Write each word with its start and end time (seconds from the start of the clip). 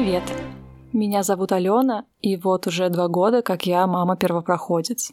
Привет! 0.00 0.22
Меня 0.94 1.22
зовут 1.22 1.52
Алена, 1.52 2.06
и 2.22 2.38
вот 2.38 2.66
уже 2.66 2.88
два 2.88 3.08
года, 3.08 3.42
как 3.42 3.66
я 3.66 3.86
мама-первопроходец. 3.86 5.12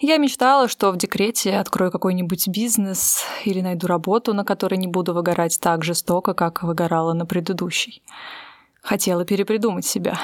Я 0.00 0.16
мечтала, 0.16 0.66
что 0.66 0.90
в 0.90 0.96
декрете 0.96 1.56
открою 1.56 1.92
какой-нибудь 1.92 2.48
бизнес 2.48 3.22
или 3.44 3.60
найду 3.60 3.86
работу, 3.86 4.34
на 4.34 4.44
которой 4.44 4.78
не 4.78 4.88
буду 4.88 5.14
выгорать 5.14 5.60
так 5.60 5.84
жестоко, 5.84 6.34
как 6.34 6.64
выгорала 6.64 7.12
на 7.12 7.24
предыдущей. 7.24 8.02
Хотела 8.82 9.24
перепридумать 9.24 9.86
себя. 9.86 10.18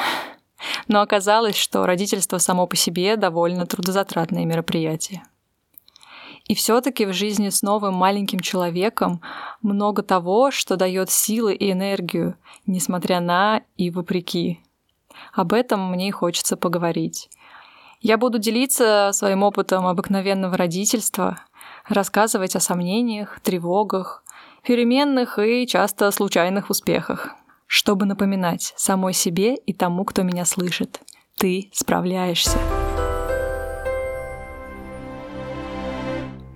Но 0.89 1.01
оказалось, 1.01 1.55
что 1.55 1.87
родительство 1.87 2.39
само 2.39 2.67
по 2.67 2.75
себе 2.75 3.17
довольно 3.17 3.67
трудозатратное 3.67 4.45
мероприятие. 4.47 5.23
И 6.47 6.55
все-таки 6.55 7.07
в 7.07 7.13
жизни 7.13 7.49
с 7.49 7.63
новым 7.63 7.95
маленьким 7.95 8.41
человеком 8.41 9.21
много 9.63 10.03
того, 10.03 10.51
что 10.51 10.77
дает 10.77 11.11
силы 11.11 11.55
и 11.55 11.73
энергию, 11.73 12.37
несмотря 12.67 13.21
на 13.21 13.63
и 13.77 13.91
вопреки. 13.91 14.61
Об 15.33 15.53
этом 15.53 15.91
мне 15.91 16.09
и 16.09 16.13
хочется 16.13 16.57
поговорить. 16.57 17.29
Я 18.01 18.19
буду 18.19 18.39
делиться 18.39 19.11
своим 19.13 19.43
опытом 19.43 19.87
обыкновенного 19.87 20.57
родительства, 20.57 21.41
рассказывать 21.89 22.55
о 22.55 22.61
сомнениях, 22.61 23.41
тревогах, 23.41 24.23
переменных 24.63 25.39
и 25.39 25.67
часто 25.67 26.11
случайных 26.11 26.71
успехах, 26.71 27.35
чтобы 27.67 28.07
напоминать 28.07 28.73
самой 28.77 29.15
себе 29.15 29.57
и 29.57 29.73
тому, 29.73 30.05
кто 30.05 30.23
меня 30.23 30.45
слышит. 30.45 31.01
Ты 31.39 31.71
справляешься. 31.73 32.59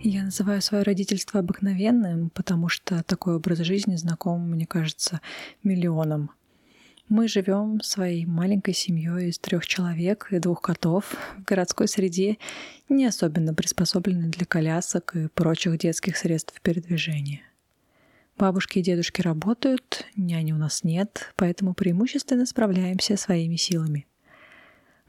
Я 0.03 0.23
называю 0.23 0.63
свое 0.63 0.83
родительство 0.83 1.41
обыкновенным, 1.41 2.31
потому 2.31 2.69
что 2.69 3.03
такой 3.03 3.37
образ 3.37 3.59
жизни 3.59 3.97
знаком, 3.97 4.51
мне 4.51 4.67
кажется, 4.67 5.20
миллионам. 5.62 6.31
Мы 7.11 7.29
живем 7.29 7.83
своей 7.83 8.25
маленькой 8.25 8.73
семьей 8.73 9.29
из 9.29 9.39
трех 9.39 9.67
человек 9.67 10.29
и 10.31 10.39
двух 10.39 10.62
котов 10.62 11.05
в 11.37 11.45
городской 11.45 11.87
среде, 11.87 12.39
не 12.89 13.05
особенно 13.05 13.53
приспособленной 13.53 14.31
для 14.31 14.47
колясок 14.47 15.15
и 15.17 15.29
прочих 15.29 15.77
детских 15.77 16.17
средств 16.17 16.59
передвижения. 16.62 17.42
Бабушки 18.39 18.79
и 18.79 18.83
дедушки 18.83 19.20
работают, 19.20 20.07
няни 20.17 20.53
у 20.53 20.57
нас 20.57 20.83
нет, 20.83 21.31
поэтому 21.37 21.75
преимущественно 21.75 22.47
справляемся 22.47 23.19
своими 23.19 23.57
силами. 23.57 24.07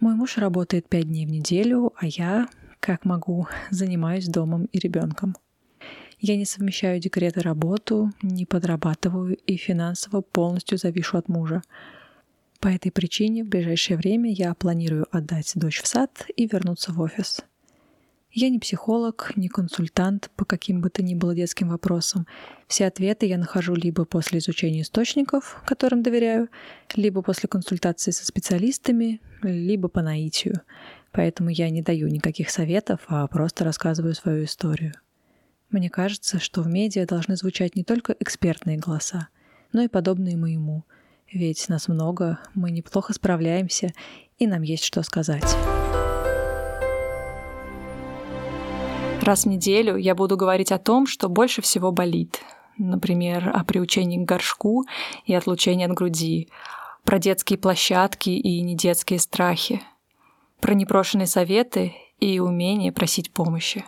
Мой 0.02 0.16
муж 0.16 0.38
работает 0.38 0.90
пять 0.90 1.08
дней 1.08 1.26
в 1.26 1.30
неделю, 1.30 1.94
а 1.96 2.08
я 2.08 2.50
как 2.82 3.06
могу, 3.06 3.48
занимаюсь 3.70 4.28
домом 4.28 4.66
и 4.66 4.80
ребенком. 4.80 5.38
Я 6.20 6.36
не 6.36 6.46
совмещаю 6.46 7.00
декрет 7.00 7.38
и 7.38 7.42
работу, 7.42 8.12
не 8.22 8.46
подрабатываю 8.46 9.38
и 9.38 9.56
финансово 9.56 10.22
полностью 10.22 10.78
завишу 10.78 11.18
от 11.18 11.30
мужа. 11.30 11.62
По 12.60 12.68
этой 12.68 12.92
причине 12.92 13.44
в 13.44 13.48
ближайшее 13.48 13.98
время 13.98 14.32
я 14.32 14.54
планирую 14.54 15.08
отдать 15.12 15.52
дочь 15.56 15.82
в 15.82 15.88
сад 15.88 16.26
и 16.36 16.48
вернуться 16.48 16.92
в 16.92 17.00
офис. 17.00 17.42
Я 18.34 18.50
не 18.50 18.60
психолог, 18.60 19.34
не 19.36 19.48
консультант 19.48 20.32
по 20.36 20.46
каким 20.46 20.80
бы 20.80 20.90
то 20.90 21.04
ни 21.04 21.16
было 21.16 21.36
детским 21.36 21.70
вопросам. 21.70 22.26
Все 22.68 22.88
ответы 22.88 23.26
я 23.26 23.38
нахожу 23.38 23.76
либо 23.76 24.06
после 24.06 24.40
изучения 24.40 24.82
источников, 24.82 25.62
которым 25.66 26.02
доверяю, 26.02 26.50
либо 26.96 27.22
после 27.22 27.50
консультации 27.50 28.12
со 28.12 28.26
специалистами, 28.26 29.22
либо 29.44 29.88
по 29.88 30.02
наитию. 30.02 30.62
Поэтому 31.12 31.50
я 31.50 31.70
не 31.70 31.82
даю 31.82 32.08
никаких 32.08 32.50
советов, 32.50 33.02
а 33.08 33.28
просто 33.28 33.64
рассказываю 33.66 34.16
свою 34.16 34.46
историю. 34.46 34.94
Мне 35.70 35.90
кажется, 35.90 36.40
что 36.40 36.62
в 36.62 36.68
медиа 36.68 37.06
должны 37.06 37.36
звучать 37.36 37.76
не 37.76 37.84
только 37.84 38.16
экспертные 38.20 38.78
голоса, 38.78 39.30
но 39.74 39.82
и 39.82 39.88
подобные 39.88 40.38
моему. 40.38 40.84
Ведь 41.32 41.70
нас 41.70 41.88
много, 41.88 42.40
мы 42.54 42.72
неплохо 42.72 43.14
справляемся, 43.14 43.94
и 44.38 44.48
нам 44.48 44.64
есть 44.64 44.84
что 44.84 45.02
сказать. 45.04 45.56
Раз 49.22 49.46
в 49.46 49.48
неделю 49.48 49.98
я 49.98 50.16
буду 50.16 50.36
говорить 50.36 50.72
о 50.72 50.80
том, 50.80 51.08
что 51.08 51.30
больше 51.30 51.62
всего 51.62 51.92
болит. 51.92 52.42
Например, 52.78 53.52
о 53.54 53.64
приучении 53.64 54.18
к 54.18 54.28
горшку 54.28 54.86
и 55.26 55.34
отлучении 55.34 55.86
от 55.86 55.94
груди, 55.94 56.50
про 57.04 57.20
детские 57.20 57.60
площадки 57.60 58.30
и 58.32 58.62
недетские 58.62 59.20
страхи, 59.20 59.82
про 60.62 60.74
непрошенные 60.74 61.28
советы 61.28 61.94
и 62.20 62.40
умение 62.40 62.92
просить 62.92 63.32
помощи. 63.32 63.84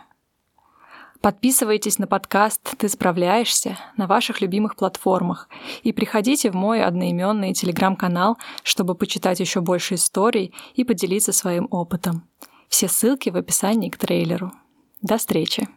Подписывайтесь 1.21 1.99
на 1.99 2.07
подкаст 2.07 2.75
«Ты 2.77 2.89
справляешься» 2.89 3.77
на 3.95 4.07
ваших 4.07 4.41
любимых 4.41 4.75
платформах 4.75 5.47
и 5.81 5.93
приходите 5.93 6.51
в 6.51 6.55
мой 6.55 6.83
одноименный 6.83 7.53
телеграм-канал, 7.53 8.37
чтобы 8.61 8.93
почитать 8.95 9.39
еще 9.39 9.61
больше 9.61 9.95
историй 9.95 10.53
и 10.75 10.83
поделиться 10.83 11.31
своим 11.31 11.69
опытом. 11.71 12.27
Все 12.67 12.89
ссылки 12.89 13.29
в 13.29 13.37
описании 13.37 13.89
к 13.89 13.97
трейлеру. 13.97 14.51
До 15.01 15.17
встречи! 15.17 15.69